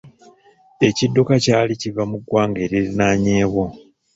[0.87, 3.63] Ekidduka kyali kiva mu ggwanga eririnaanyeewo.